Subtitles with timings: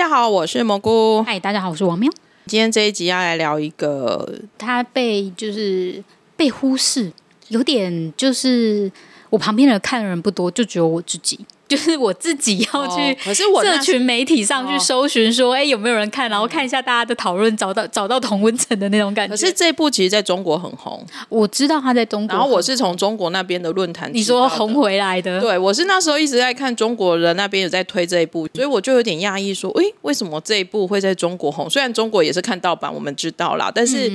[0.00, 1.22] 家好，我是蘑菇。
[1.24, 2.10] 嗨，大家好，我是王喵。
[2.46, 4.26] 今天这一集要来聊一个，
[4.56, 6.02] 他被就是
[6.38, 7.12] 被忽视，
[7.48, 8.90] 有点就是
[9.28, 11.38] 我旁边的看的人不多，就只有我自己。
[11.70, 16.28] 就是我自己要去，社群媒体上去搜寻说，哎、哦，有没有人看？
[16.28, 19.30] 然后看一下大家的讨论，找到找到同温层的那种感觉。
[19.30, 22.36] 可是这部其实在中国很红，我知道他在中国。
[22.36, 25.40] 然后我是从中国那边的论坛，你说红回来的？
[25.40, 31.70] 对，我是那时候一直在看中国人那边有在推这一部，所以我就有点讶异，说，哎，为什么这一部会在中国红？
[31.70, 34.10] 虽然中国也是看盗版，我们知道啦，但是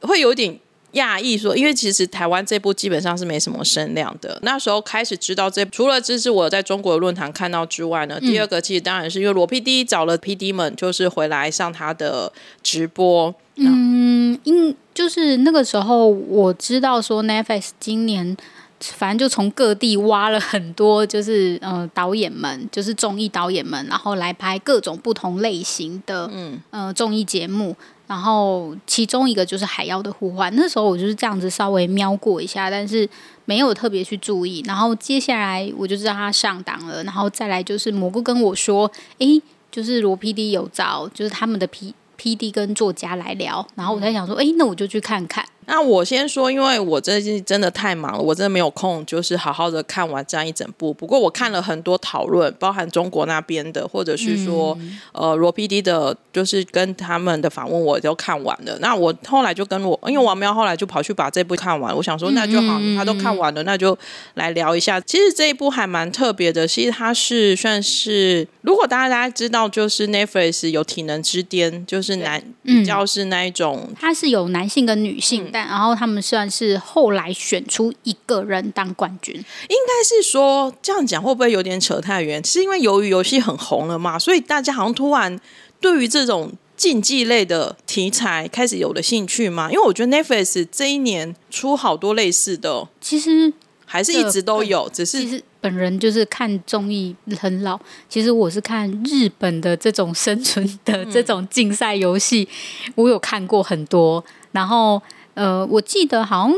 [0.00, 0.58] 会有点。
[0.94, 4.38] 讶异说，因为其实台湾这部基本上是没什么声量的。
[4.42, 13.34] 那时候开始知道这，除了这是我在中国的论坛看到之外呢，嗯、第二个其实当然是因为罗 PD 找了 PD 们，就是回来上他的直播。
[13.56, 18.36] 嗯，因就是那个时候我知道说 Netflix 今年
[18.80, 27.76] 反正就从各地挖了很多，就是呃导演们，就是综艺导演们，然后来拍各种不同类型的嗯呃综艺节目。
[28.06, 33.08] 然后其中一个就是《海妖的呼唤》，那时候我就是这样子稍微瞄过一下，但是
[33.46, 34.62] 没有特别去注意。
[34.66, 50.92] 然后接下来我就知道他上档了，然后再来就是蘑菇跟我说：“诶，就是罗 PD 有找，就是他们的 P PD 跟作家来聊。”然后我才想说：“诶，那我就去看看。”那我先说，因为我最近真的太忙了，我真的没有空，就是好好的看完这样一整部。
[50.92, 58.78] 不过我看了很多讨论，包含中国那边的，或者是说，嗯、呃，罗 PD 的，就是跟他们的访问，我都看完了。
[58.80, 63.96] 那我后来就跟我，因为王喵后来就跑去把这部看完，我想说那就好，嗯、他都看完了，那就
[64.34, 65.00] 来聊一下。
[65.00, 75.50] 其实这一部还蛮特别的，其实它是算是，如果大家大家知道，就是 Netflix 有体能之巅，就是男比较是那一种，它是有男性跟女性。
[75.54, 82.44] 嗯但然后他们算是后来选出一个人当冠军，应该是说这样讲会不会有点扯太远？
[82.44, 85.40] 是因为由于游戏很红了嘛，所以大家好像突然
[85.80, 89.70] 对于这种竞技类的题材开始有了兴趣嘛？
[89.70, 93.52] 因为我觉得 Netflix 这一年出好多类似的，其实
[93.86, 97.78] 还是一直都有，只是其实本人就是看综艺很老。
[98.08, 102.48] 其实我是看日本的这种生存的这种竞赛游戏，
[102.86, 105.00] 嗯、我有看过很多，然后。
[105.34, 106.54] 呃，我记得好像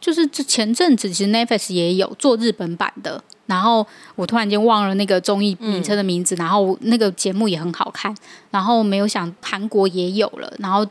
[0.00, 8.14] 就是这前阵子，其实 Netflix 也有做日本版的，然后我突然间忘了那个综艺名称的名字，嗯、然后那个节目也很好看，
[8.50, 10.86] 然后没有想韩国也有了，然后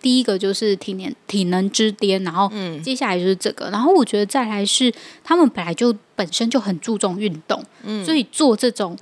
[0.00, 2.50] 第一个就是体能体能之巅，然后
[2.82, 4.92] 接下来就是这个，然后我觉得再来是
[5.22, 8.98] 他们本来就本身就很注重运动，嗯、所以做这种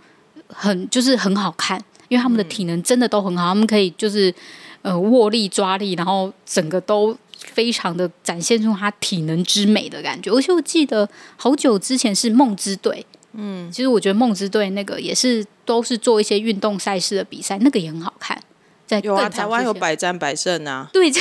[0.49, 4.34] 很就是很好看，因为他们的体能真的都很好，他们可以就是
[4.83, 7.16] 呃握力抓力，然后整个都。
[7.47, 13.04] 非常的展现出他体能之美的感觉，而且我记得好久之前是梦之队，
[13.34, 18.41] 嗯，其实我觉得梦之队那个也是都是做一些运动赛事的比赛，那个也很好看。
[18.86, 21.10] 在有啊，台湾有百战百胜啊， 对。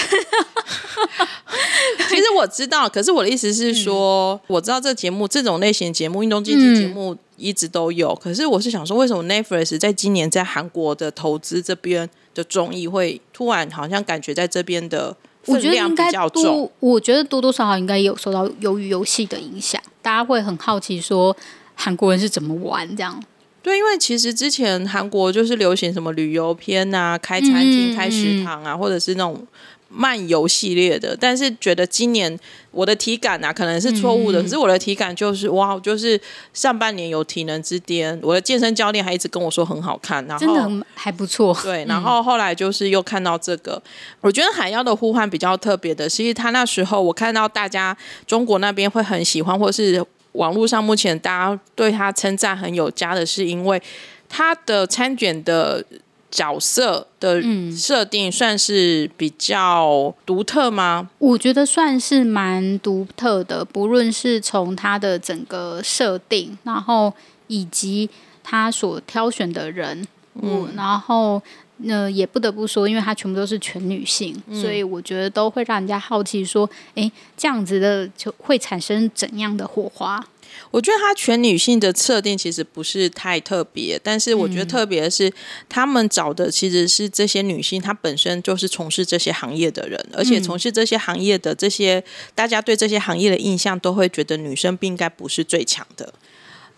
[2.09, 15.15] 其实我知道，可是我的意思是说，嗯、我知道这节目这种类型节目，运动竞技节目一直都有，嗯、可是我是想说，为什么 Netflix 在今年在韩国的投资这边的综艺会突然好像感觉在这边的。
[15.45, 21.35] 我觉得应该多，我觉得多多少少应该有受到鱿鱼游戏的影响，大家会很好奇说
[21.75, 23.21] 韩国人是怎么玩这样。
[23.63, 29.45] 对，因为其实之前韩国就是流行什么旅游片啊，开餐厅、开食堂啊，或者是那种。
[29.93, 32.39] 漫游系列的，但是觉得今年
[32.71, 34.41] 我的体感啊，可能是错误的。
[34.41, 36.19] 嗯、可是我的体感就是哇，就是
[36.53, 41.53] 上半年有体能之巅，我的健身教练还一直跟我说很好看，然后真的还不错。
[41.61, 43.91] 对，然后后来就是又看到这个，嗯、
[44.21, 50.01] 我觉得《海妖的呼唤》比较特别的，其实他那时候我看到大家中国那边会很喜欢，或是
[50.31, 53.81] 网络上目前大家对他称赞很有加的，是因为
[54.29, 55.83] 他的参卷的。
[56.31, 57.43] 角色的
[57.75, 61.09] 设定算是比较独特吗？
[61.19, 67.13] 我觉得算是蛮独特的，不论是从他的整个设定，然后
[67.47, 68.09] 以及
[68.41, 70.01] 他所挑选的人
[70.35, 71.41] 物，嗯、然后
[71.83, 80.23] 呢，也不得不说，因为他全部都是全女性，嗯、所以我觉得都会让人家好奇说，哎，这样子的就会产生怎样的火花？
[80.71, 85.31] 我觉得他全女性的设定其实不是太特别，但是我觉得特别的是，
[85.69, 92.03] 他们找的其实是这些女性，她本身就是从事这些行业的人，而且从事这些行业的这些，
[92.33, 96.13] 大家对这些行业的印象都会觉得女生不应该不是最强的，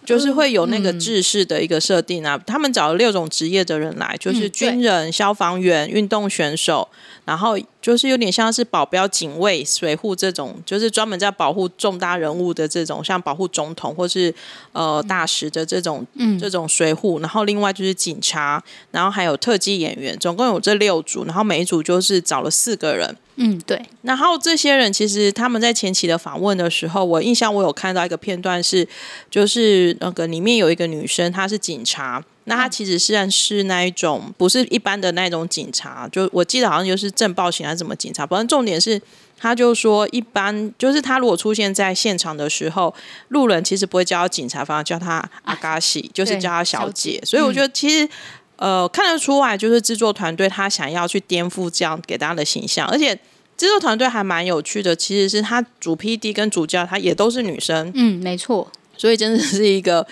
[0.04, 2.38] 就是会有那个制式的一个设定啊。
[2.48, 6.90] 他们找了六种职业的人来，就是军人、消防员、运动选手，
[7.26, 14.34] 然后就是有点像是保镖、警卫、水护这种，就是专门在保护重大人物的这种，像保护总统或是
[14.72, 17.20] 呃大使的这种，嗯，这种水护。
[17.20, 21.26] 然后另外就是警察，然后还有特技演员，总共有这六组。
[21.26, 23.14] 然后每一组就是找了四个人。
[23.36, 23.82] 嗯，对。
[24.04, 28.88] 然后这些人其实他们在前期的访问的时候，我印象我有看到一个片段是，
[29.30, 32.24] 就是那个里面有一个女生，她是警察。
[32.46, 38.26] 那他其实虽然是那一种不是一般的那种警察，就我记得好像就是正报型还是什么警察。
[38.26, 39.02] 反正重点是，
[39.38, 42.94] 他就说一般就是他如果出现在现场的时候，
[43.30, 47.14] 路人其实不会叫他警察，反而叫他阿嘎西，啊、就是叫他小姐。
[47.14, 48.08] 小姐，所以我觉得其实。
[48.56, 53.14] 呃，看得出来，就是制作团队他想要去颠覆这样给大家的形象，而且
[53.58, 60.06] 制作团队还蛮有趣的，其实是他主 PD 跟主教他也都是女生，嗯，没错，所以真的是一个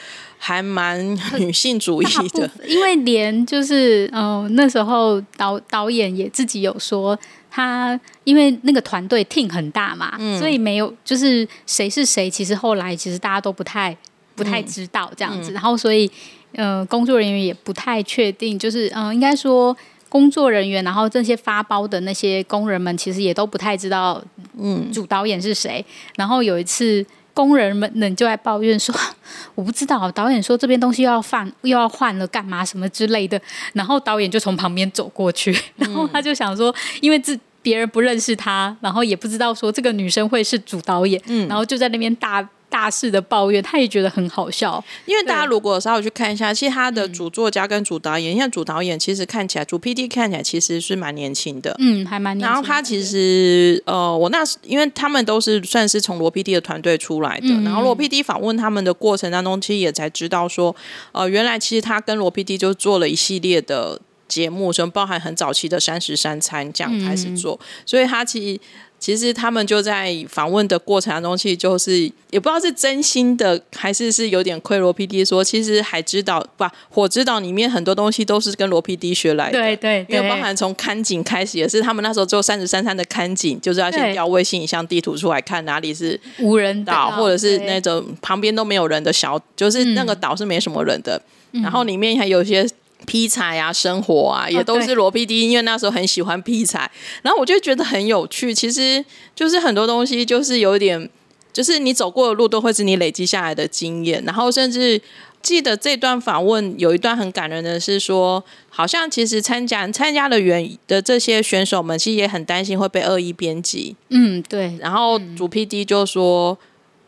[0.44, 1.00] 还蛮
[1.38, 7.18] 女性主义的，因为连就是嗯、呃、那时候导导演也自己有说，
[7.52, 13.96] 他因为那个团队 team 很大嘛，嗯、所以没有就是谁是谁，其实后来其实大家都不太
[14.36, 16.10] 不太知道这样子，嗯、然后所以。
[16.54, 19.74] 呃，工作人员也不太确定，就是嗯、呃，应该说
[20.10, 24.22] 工作人员，然后这些发包的那些工人们，其实也都不太知道，
[24.60, 25.80] 嗯，主导演是谁。
[25.80, 25.86] 嗯、
[26.18, 28.94] 然后有一次，工人们就在抱怨说
[29.56, 33.42] ：“我不知道，导演说这边东西又要放，又要换了，干嘛什么之类的。”
[33.74, 42.48] 然后导演就从旁边走过去， 然后他就想说，因为这别人不认识他，然后也不知道说这个女生会是主导演，嗯，然后就在那边大。
[42.72, 44.82] 大肆的抱怨，他也觉得很好笑。
[45.06, 52.48] 因为大家如果稍微去看一下，其实他的主作家跟主导演，像、嗯、主导演其实看起来，主 PD 看起来其实是蛮年轻的，嗯，还蛮年轻。
[52.48, 60.74] 然后他其实呃，我那时因为他们都是算是从罗 PD 的团队出来的，嗯、然后罗 PD 访问他们的过程当中，其实也才知道说，
[61.12, 68.62] 呃，原来其实他跟罗 PD 就做了一系列的节目，什么包含很早期的三食三餐这样开始做，嗯、所以他其实。
[69.02, 79.60] 其实他们就在访问的过程当中，其实就是也不知道是真心的，还是是有点亏罗 PD 说，其实海之岛不火之岛里面很多东西都是跟罗 PD 学来的。
[79.60, 91.20] 对对，对，因为包含从看景开始，也是他们那时候做三十三餐的看景，就是要先调卫星影像地图出来看哪里是无人岛，或者是那种旁边都没有人的小，就是那个岛是没什么人的，
[91.54, 92.64] 嗯、然后里面还有一些。
[93.06, 96.90] 劈柴啊，生活啊，也都是罗 PD，因为那时候很喜欢劈柴，
[97.22, 98.54] 然后我就觉得很有趣。
[98.54, 99.04] 其实
[99.36, 101.10] 就是很多东西，就是有点，
[101.52, 104.24] 就是你走过的路都会是你累积下来的经验。
[104.26, 105.02] 然后甚至
[105.42, 113.96] 记得这段访问有一段很感人的是说，好像其实参加参加的员的这些选手们，其实也很担心会被恶意编辑。
[114.10, 114.78] 嗯，对。
[114.80, 116.58] 然后主 PD 就说。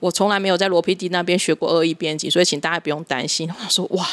[0.03, 3.49] 我从来没有在罗 PD 那边学过恶意编辑，所以请大家不用担心。
[3.63, 4.05] 我说哇，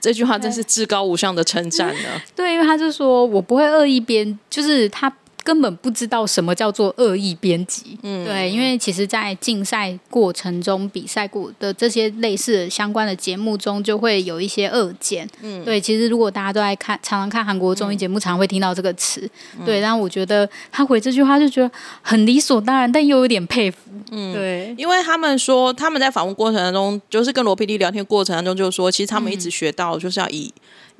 [0.00, 2.22] 这句话真是至高无上的称赞呢。
[2.36, 5.12] 对，因为他就说我不会恶意编，就是他。
[5.44, 15.80] 根本不知道什么叫做恶意编辑，嗯，对，因为其实，在竞赛过程中、比赛过的这些类似的相关的节目中，就会有一些恶剪，嗯，对。
[15.80, 19.28] 其实，如果大家都爱看，常常看韩国综艺节目，常会听到这个词，
[19.58, 19.80] 嗯、对。
[19.80, 23.78] 然后我觉得他回这句话就觉得很理所当然，但又有点佩服，
[24.10, 24.74] 嗯，对。
[24.78, 30.52] 因为他们说他们在访问过程当中，就是跟罗 PD 聊天过程当中，就是说，其实他们一直学到就是要以。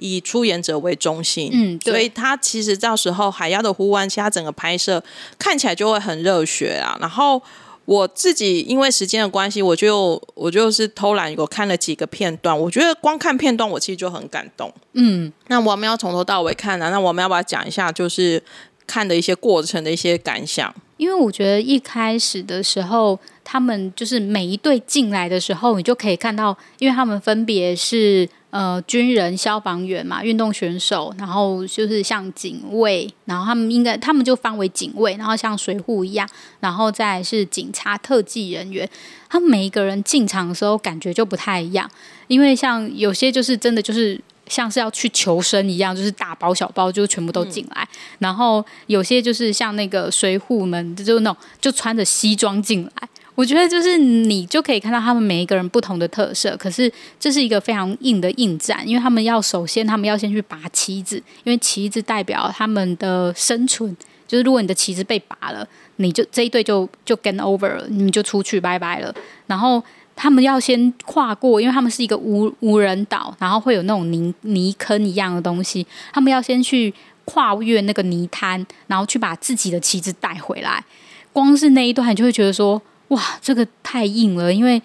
[0.03, 5.03] 以出演者为中心，嗯，所以他其实到时候海妖的呼唤，其他整个拍摄
[5.39, 6.99] 看起来就会很热血啊。
[7.01, 7.41] 然后
[7.85, 15.33] 我自己因为时间的关系，我就我就是偷懒，我看了几个片段，我觉得光看片段我其实就很感动，嗯。
[15.47, 18.43] 那我们要从头到尾看啊，那我们要不要讲一下，就是
[18.87, 20.75] 看的一些过程的一些感想？
[20.97, 28.29] 因为我觉得一开始的时候，他们就是每一队进来的时候，你就可以看到，因为他们分别是。
[28.53, 36.29] 呃，军人、消防员嘛，运动选手，然后就是像警卫，然后他们应该他们就分为警卫，然后像水户一样，
[36.61, 38.87] 然后再是警察、特技人员。
[39.31, 41.91] 他们每一个人进场的时候感觉就不太一样，
[42.27, 53.09] 因为像有些就是真的就是像是要去求生一样，就是大包小包就全部都进来，嗯、然后有些就是像那个水户们，就那种就穿着西装进来。
[53.35, 63.97] 我觉得就是你就可以看到他们每一个人不同的特色，可是这是一个非常硬的硬战，因为他们要首先他们要先去拔旗子，因为旗子代表他们的生存，
[64.29, 69.15] 就是如果你的旗子被拔了，你就这一队就就 game over 了，你就出去拜拜了。
[69.47, 69.83] 然后
[70.15, 76.93] 他们要先跨过，因为他们是一个无无人岛，然后会有那种泥泥坑一样的东西，他们要先去
[77.25, 80.85] 跨越那个泥滩，然后去把自己的旗子带回来。
[81.33, 82.81] 光是那一段，你就会觉得说。
[83.13, 84.81] 哇，这个太硬了，因为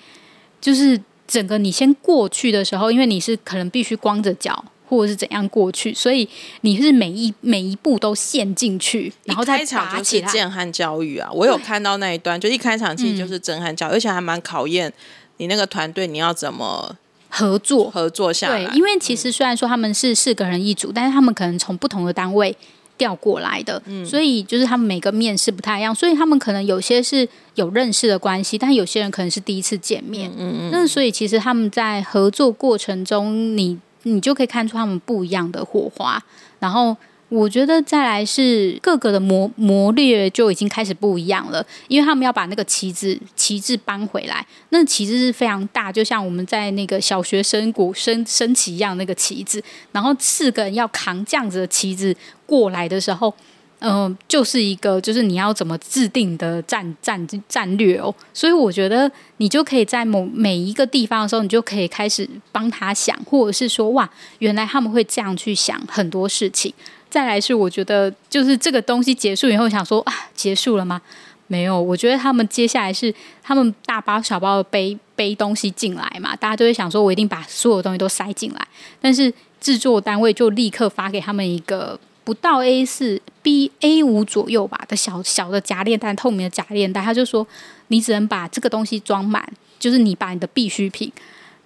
[0.59, 6.27] 就是整个你先过去的时候，因为你是可能必须光着脚或者是怎样过去，所以
[6.61, 11.29] 你是每一每一步都陷进去，然后再一开场就是震撼教育啊！
[11.31, 14.91] 我有看到那一段，就一开场其实就是震撼教育，嗯、而且还蛮考验
[15.37, 16.95] 你那个团队你要怎么
[17.29, 18.65] 合作合作下来。
[18.65, 22.55] 对，因为其实虽然说他们是四个人一组，嗯、但是他们可能从不同的单位
[22.97, 30.31] 调过来的，嗯、所以就是他们每个面试不太一样，所以他们可能有些是有认识的关系，但有些人可能是第一次见面。
[30.37, 33.79] 嗯嗯，那所以其实他们在合作过程中，你。
[34.03, 36.23] 你就可以看出他们不一样的火花，
[36.59, 36.95] 然后
[37.29, 52.15] 我觉得再来是各个的磨磨略就已经开始不一样了，因为他们要把那个旗帜旗帜搬回来，那旗帜是非常大，就像我们在那个小学生国升升旗一样那个旗帜，然后四个人要扛这样子的旗帜
[52.45, 53.33] 过来的时候。
[53.79, 66.73] 嗯、就是一个，就是你要怎么制定的战战战略哦，所以我觉得你就可以在某每一个地方的时候，你就可以开始帮他想，或者是说，哇，原来他们会这样去想很多事情。
[67.17, 71.01] 再来是，我觉得就是这个东西结束以后，想说啊，结束了吗？
[71.47, 78.67] 没有，我觉得他们接下来是他们大包小包的背背东西进来嘛，大家都会想说，我一定把所有东西都塞进来，
[79.01, 81.99] 但是制作单位就立刻发给他们一个。
[82.23, 87.47] 不到 A 四 B A 五左右吧的小小的夹链袋，透明的夹链袋，他就说
[87.87, 91.11] 你只能把这个东西装满，就是你把你的必需品。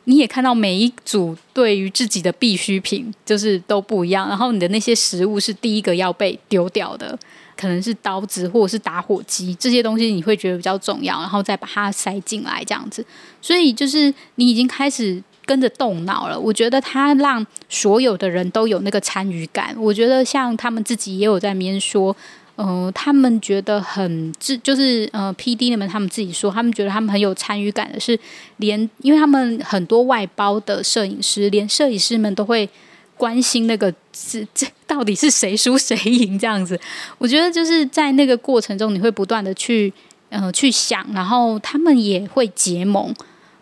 [0.06, 7.18] 你也看到每一组对于自己的必需品就是都不一样，然后你的那些食物是第一个要被丢掉的，
[7.56, 13.06] 可能是刀子或者是打火机这些东西，你会觉得比较重要，然后再把它塞进来这样子。
[13.42, 15.24] 所以就是你已经开始。
[15.44, 19.76] 跟着动脑了，我觉得他让所有的人都有那个参与感。
[19.78, 22.16] 我觉得像他们自己也有在那边说，
[22.62, 28.20] 呃，他们觉得很自，就是呃，PD 那们他们自己说，他们觉得他们很有参与感的是，
[28.58, 32.70] 连因为他们很多外包的摄影师，连摄影师们都会
[33.18, 36.80] 关心那个是 这到底是谁输谁赢这样子。
[37.18, 39.92] 我觉得就是在那个过程中，你会不断的去
[40.30, 43.12] 呃去想，然后他们也会结盟。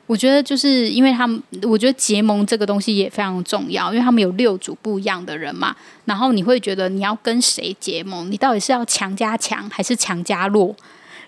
[0.10, 5.76] 我觉得就是因为他们，我觉得结盟这个东西也非常重要，因为他们有六组不一样的人嘛。
[6.06, 8.32] 然后你会觉得你要跟谁结盟？
[8.32, 10.76] 你到底是要强加强还是强加弱？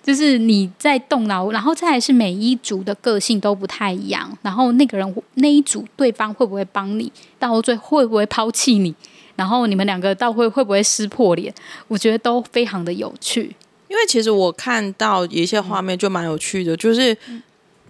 [0.02, 4.36] 就是你在动脑，然后再来是每一组的个性都不太一样。
[4.42, 7.12] 然后那个人那一组对方会不会帮你？
[7.38, 8.96] 到最后会不会抛弃你？
[9.36, 11.54] 然后你们两个到会会不会撕破脸？
[11.88, 13.56] 我觉得都非常的有趣。
[13.90, 17.16] 因为其实我看到一些画面就蛮有趣的，就是。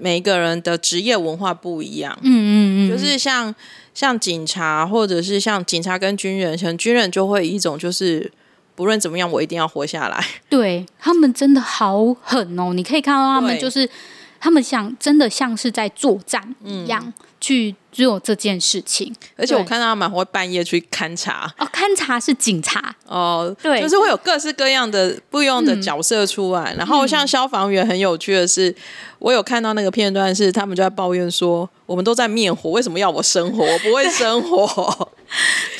[0.02, 3.54] 每一个人的职业文化不一样，嗯嗯嗯，就是像
[3.94, 8.32] 像警察，或者是像警察跟军人，像军人就会一种就是
[8.74, 10.26] 不论怎么样，我一定要活下来。
[10.50, 12.74] 对，他们真的好狠哦！
[12.74, 13.94] 你可以看到他们就是对
[14.42, 17.02] 他们像真的像是在作战一样。
[17.06, 26.72] 嗯去做这件事情，而且我看到他们会半夜去勘察哦，勘察是警察哦，对，就是会有各式各样的不一样的角色出来。
[26.76, 28.76] 嗯、然后像消防员很有趣的是，嗯、
[29.18, 33.66] 我有看到那个片段是他们就在抱怨说，我们都在灭火，为什么要我生火？
[33.66, 34.68] 我 不会生火。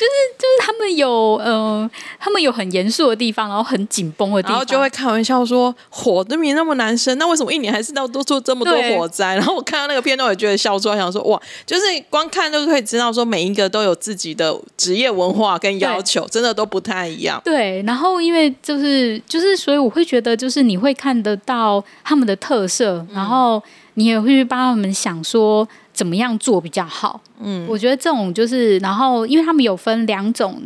[0.00, 0.31] 是
[0.64, 1.10] 他们有
[1.42, 1.90] 呃，
[2.20, 9.34] 他们有很严肃的地方，然后很紧绷的地方，然后就会开玩笑说火都没那么难生，那为什么一年还是要多出这么多火灾？
[9.34, 17.42] 然后我看到那个片段，我也觉得笑出来，想说哇，就是光看就可以知道说每一个都有自己的职业文化跟要求，真的都不太一样。
[17.44, 23.60] 对，然后因为就是就是，所以我会觉得就是你会看得到他们的特色，然后
[23.94, 25.66] 你也会去帮他们想说。
[26.02, 27.20] 怎么样做比较好？
[27.38, 30.60] 嗯，我觉得这种就是，然后因为他们有分两种，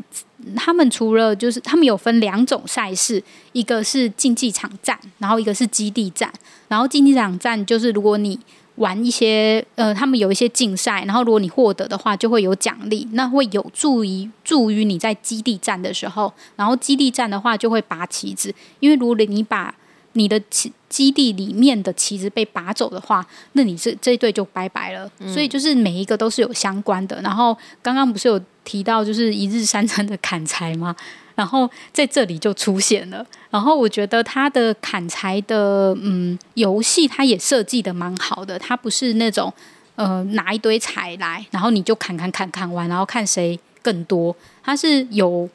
[0.57, 6.33] 他们除了就是他们有分两种赛事，一个是竞技场战，然后一个是基地战。
[6.69, 8.41] 然后竞技场战就是如果你
[8.77, 16.33] 玩一些呃，他们有一些竞赛，然后如果你获得的话，就会有奖励，那会有助于助于你在基地战的时候。
[16.57, 19.75] 然后基地战的话就会拔旗子，因为如果你把
[20.17, 25.11] 你的旗基地里面的旗子被拔走的话，那你这这一队就拜拜了。
[25.19, 27.21] 嗯、所以就是每一个都是有相关的。
[27.23, 30.97] 然后刚刚不是有提到就是一日三餐的砍柴吗？
[31.35, 33.25] 然后在这里就出现了。
[33.51, 38.59] 然后我觉得他的砍柴的嗯游戏，他也设计的蛮好的。
[38.59, 39.53] 他不是那种
[39.97, 44.35] 呃拿一堆柴来，然后你就砍砍砍砍完，然后看谁更多。
[44.63, 45.49] 他是有。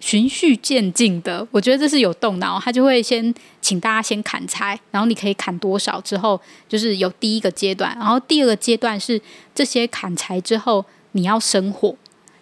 [0.00, 9.20] 循序渐进的，我觉得这是有动脑，他就会先请大家先砍柴，然后你可以砍多少之后，就是有第一个阶段，然后第二个阶段是
[9.54, 11.94] 这些砍柴之后你要生火，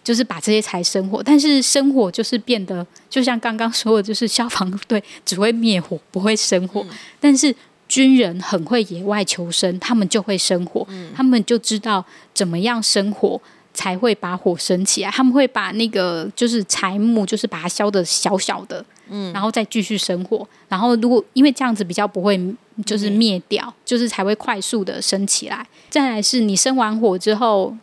[0.03, 7.53] 就是把这些柴生火，但是生火就是变得就像刚刚说的，就是消防队只会灭火不会生火，嗯、但是
[7.89, 13.41] 军人很会野外求生，他们就会生火，嗯、他们就知道怎么样生火。
[13.79, 15.09] 才会把火升起来。
[15.09, 20.45] 他们会把那个就是柴木，就是把它削的小小的，嗯，然后再继续生火。
[20.67, 22.37] 然后如果因为这样子比较不会
[22.85, 25.65] 就是灭掉，嗯、就是才会快速的升起来。
[25.89, 27.73] 再来是你生完火之后，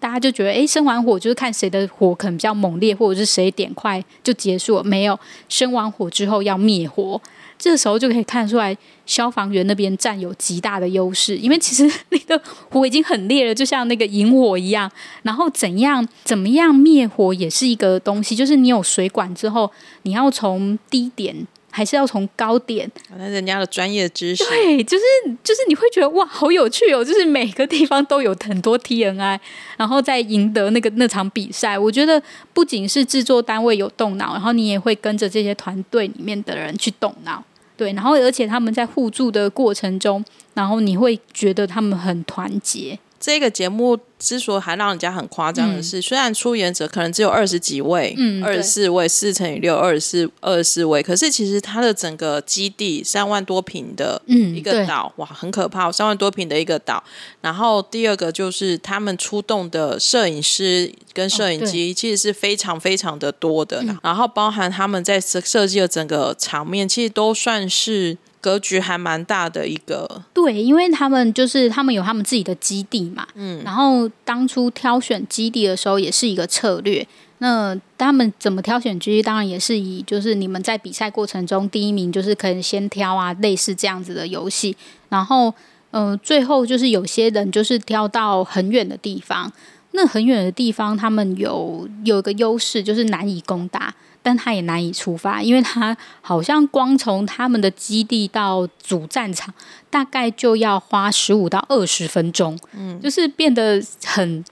[0.00, 4.84] 大家就觉得哎，生完火就是看谁的火可能比较猛烈，或者是谁点快就结束了。
[4.84, 5.18] 没有，
[5.48, 7.20] 生完火之后要灭火。
[7.58, 14.90] 这时候就可以看出来，消防员那边占有极大的优势，因为其实 那个火已经很烈了，就像那个引火一样。
[15.22, 19.70] 然后怎样怎么样灭火也是一个东西，就是你有水管之后，
[20.02, 22.88] 你要从低点还是要从高点？
[23.16, 25.04] 那人家的专业知识，对，就是
[25.42, 27.02] 就是你会觉得哇，好有趣哦！
[27.02, 29.40] 就是每个地方都有很多 TNI，
[29.78, 31.78] 然后再赢得那个那场比赛。
[31.78, 37.42] 我觉得不仅是制作单位有动脑，然后你也会跟着这些团队里面的人去动脑。
[37.74, 42.98] 对，然后而且他们在互助的过程中，然后你会觉得他们很团结。
[43.22, 57.00] 这个节目之所以还让人家很夸张的是，嗯、虽然出演者可能只有二十几位，嗯，二十四位，四乘以六，二十四，二十四位，可是其实它的整个基地三万多平的一个岛，嗯、哇，很可怕，三万多平的一个岛。
[57.40, 63.78] 然后第二个就是他们出动的摄影师跟摄影机，其实是非常非常的多的。
[63.82, 68.18] 哦、然后包含他们在设设计的整个场面，其实都算是。
[68.42, 77.06] 格局还蛮大的一个，对，因为他们就是他们有他们自己的基地嘛，嗯，然后当初挑选基地的时候也是一个策略。
[77.38, 79.22] 那他们怎么挑选基地？
[79.22, 84.76] 当然也是以就是你们在比赛过程中第一名就是可以先挑啊，类似这样子的游戏。
[85.08, 85.54] 然后，
[85.92, 89.52] 嗯、呃，最后就是有些人就是挑到很远的地方，
[89.92, 93.94] 那很远的地方他们有有一个优势就是难以攻打。
[94.24, 99.52] 但他也难以出发，因为他好像光从他们的基地到主战场，
[99.90, 104.44] 大概就要花十五到二十分钟，嗯，就是变得很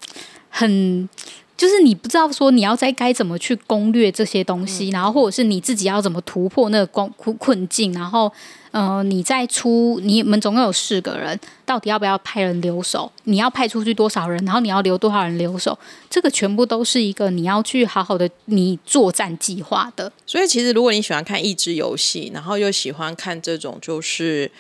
[0.49, 1.09] 很。
[1.56, 8.32] 就是你不知道说你要在该怎么去攻略这些东西，嗯、然后或者是你自己要怎么突破那个困困困境，然后
[8.70, 13.10] 呃，你再出你们总共有四个人，到底要不要派人留守？
[13.24, 14.45] 你要派出去多少人？
[14.45, 15.78] 然后你要留多少人留守？
[16.08, 20.12] 这个全部都是一个你要去好好的你作战计划的。
[20.26, 24.50] 所以其实如果你喜欢看益智游戏，然后又喜欢看这种就是。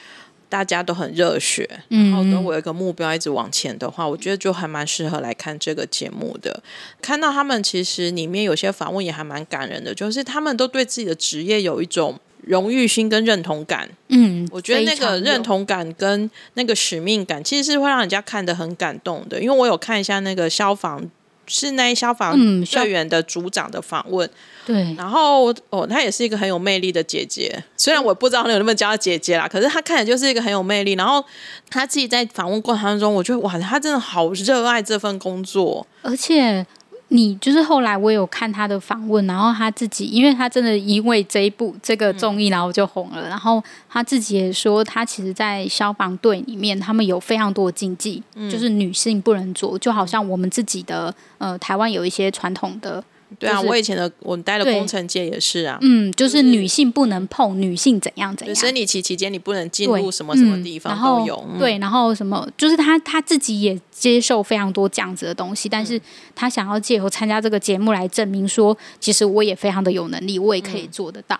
[0.50, 6.60] 大家都很热血，然后等我有一个目标一直往前的话，嗯、我觉得就还蛮适合来看这个节目的。
[7.00, 13.88] 看到他们其实里面有些访问也还蛮感人的，就是他们都对自己的职业有一种荣誉心跟认同感。
[14.08, 19.40] 嗯，我觉得那个认同感跟那个使命感，其实是会让人家看得很感动的。
[19.40, 21.10] 因为我有看一下那个消防。
[21.52, 24.30] 是那消防队员的组长的访问，
[24.64, 30.92] 对，然后哦，她也是一个很有魅力的姐姐，虽然我不知道你有没有叫她姐姐啦，可是她看起来就是一个很有魅力。
[30.92, 31.24] 然后
[31.68, 36.64] 她自己在访问过程当中，我觉得哇，她真的好热爱这份工作，而且。
[37.12, 43.22] 你就是后来我有看他的访问，然后他自己，因为他真的因为这一部这个综艺，然后就红了。
[43.22, 53.02] 嗯、然后他自己也说，他其实，在消防队里面，他们有非常多的禁忌，嗯、就是女性不能做，就好像我们自己的呃，台湾有一些传统的。
[53.38, 66.00] 对啊，就是、我以前的我待的工程界也是啊，嗯，就是女性不能碰，女性怎样怎样，生理期期间你不能进入什么什么地方都有，嗯、对，然后什么，就是他他自己也接受非常多这样子的东西，但是
[66.34, 71.38] 他想要借由参加这个节目来证明说，其实我也非常的有能力，我也可以做得到。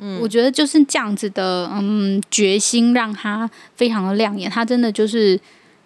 [0.00, 5.38] 嗯，我觉得就是这样子的，嗯，决心让他非常的亮眼，他真的就是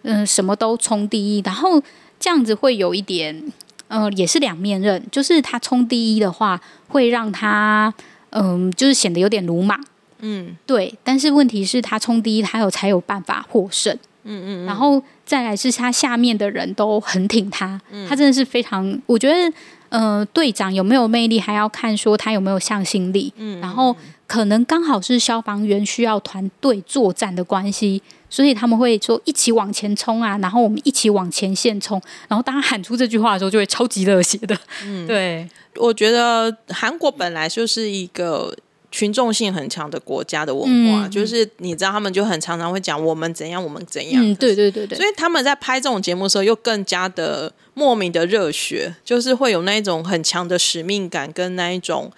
[0.02, 1.82] 嗯什么都冲第一，然后
[2.18, 3.52] 这样子会有一点。
[3.92, 7.92] 呃，也是两面刃，就是他冲第一的话，会让他
[8.30, 9.78] 嗯、呃，就是显得有点鲁莽，
[10.20, 10.98] 嗯，对。
[11.04, 14.64] 但是问题是，他冲第一，他有才有办法获胜，嗯嗯。
[14.64, 19.52] 然后再来是他下面的人都很挺他，嗯、他真的是非常，我觉得，
[19.90, 23.60] 呃，队长有没有魅力，还要看说他有没有向心力，嗯。
[23.60, 23.94] 然后
[24.26, 28.02] 可能刚好是消防员需要团队作战的关系。
[28.32, 32.00] 所以他们会说一起往前冲啊，然后我们一起往前线冲。
[32.28, 34.58] 然后当他喊出这句话的时候，就会超级热血的。
[34.86, 38.56] 嗯，对，我觉得韩国本来就是一个
[38.90, 44.26] 群众性很强的国家的文化，嗯、就是你知道他们就很常常会讲我们怎样，我们怎样。
[44.26, 44.96] 嗯，对对对对。
[44.96, 52.10] 所以他们在拍这种节目的时候，又更加的莫名的热血，就是会有那一种很强的使命感，跟那一种。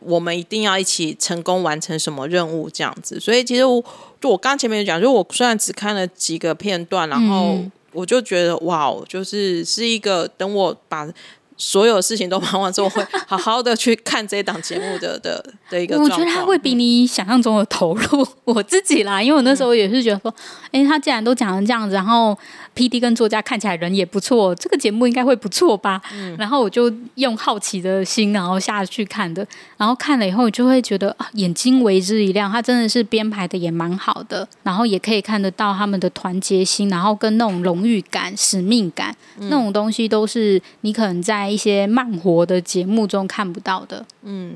[0.00, 3.82] 我们一定要一起成功完成什么任务这样子，所以其实我
[4.20, 7.58] 就我刚前面讲，就我虽然只看了几个片段，然后
[7.92, 11.08] 我就觉得哇，就是是一个等我把
[11.56, 15.98] 所有事情都忙完之后，会好好的去看这一档节目的的的一个。
[16.00, 18.26] 我觉得他会比你想象中的投入。
[18.44, 20.32] 我自己啦，因为我那时候也是觉得说，
[20.66, 22.38] 哎、嗯，他既然都讲成这样子，然后
[22.78, 26.00] PD 跟作家看起来人也不错，这个节目应该会不错吧？
[26.14, 29.44] 嗯，然后我就用好奇的心，然后下去看的，
[29.76, 32.48] 然后看了以后，就会觉得啊，眼睛为之一亮。
[32.48, 41.48] 他真的是编排的也蛮好的，然后也可以看得到他们的团结心，然后跟那种荣誉感、使命感、嗯、那种东西，都是你可能在。
[41.48, 44.54] 一些慢活的节目中看不到的，嗯，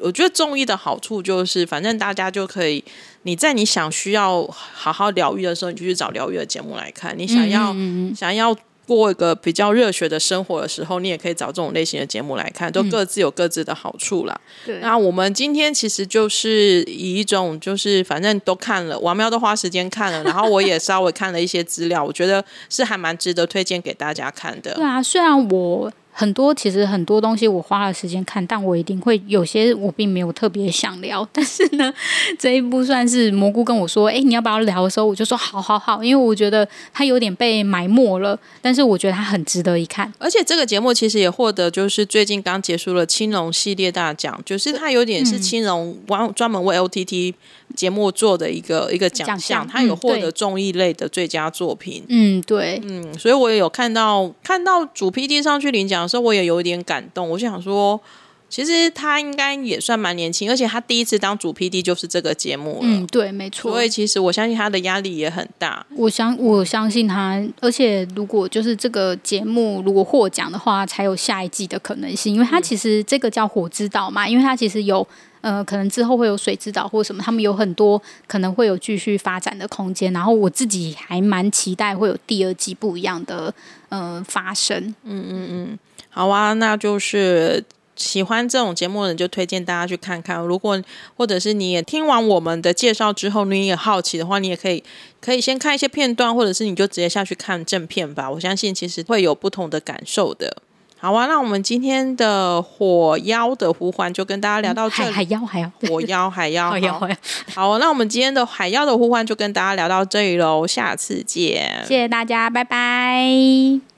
[0.00, 2.82] 我觉得中医的好处就是，反正大家就可以，
[3.22, 14.40] 你在你想需要好好疗愈的时候，你就去找疗愈的节目来看；你想要嗯嗯想要过一个比较热血的生活的时候，你也可以找这种类型的节目来看，都各自有各自的好处啦。
[14.80, 24.74] 那我们今天其实就是以一种，就是反正都看了，王喵都花时间看了，然后我也稍微看了一些资料，我觉得是还蛮值得推荐给大家看的。
[24.80, 25.92] 对啊，虽然我。
[26.12, 31.26] 很多其实很多东西我花了时间看，但我一定会有些我并没有特别想聊。
[31.32, 31.92] 但是呢，
[32.38, 40.12] 这一部算是蘑菇跟我说：“哎，你要不要聊？”的时候，我就说：“好好好。”因为我觉得它有点被埋没了，但是我觉得它很值得一看。
[40.18, 47.32] 而且这个节目其实也获得就是最近刚结束了青龙系列大奖，就是它有点是青龙专专门为 OTT
[47.76, 52.04] 节目做的一个一个奖项，它有获得综艺类的最佳作品。
[52.08, 56.00] 嗯，对，嗯，所以我也有看到看到主 PD 上去领奖。
[56.10, 58.00] 所以我也有一点感动，我就想说，
[58.48, 62.78] 其实他应该也算蛮年轻，而且他第一次当主 PD 就是这个节目了。
[62.82, 63.70] 嗯，对，没错。
[63.70, 65.86] 所以其实我相信他的压力也很大。
[65.94, 75.06] 我相我相信他，而且如果就是这个节目如果获奖的话，才有下一季的可能性，因为他其实这个叫火之岛嘛，因为他其实有
[75.42, 80.12] 呃，可能之后会有水之岛或什么，他们有很多可能会有继续发展的空间。
[80.12, 83.54] 然后我自己还蛮期待会有第二季不一样的
[83.90, 84.92] 呃发生。
[85.04, 85.78] 嗯嗯嗯。
[86.10, 87.64] 好啊，那就是
[87.96, 90.38] 喜欢这种节目的人就推荐大家去看看。
[90.38, 90.82] 如果
[91.16, 94.82] 或者是你也听完我们的介绍之后，你也好奇的话，你也可以
[95.20, 98.30] 可以先看一些片段，或者是你就直接下去看正片吧。
[98.30, 100.56] 我相信其实会有不同的感受的。
[100.98, 105.10] 好啊，那我们今天的火妖的呼唤就跟大家聊到这里。
[105.10, 107.16] 海海妖海妖，火妖海妖， 海妖海妖。
[107.54, 113.90] 好，那我们今天的海妖的呼唤就跟大家聊到这里喽，下次见，谢谢大家，拜拜。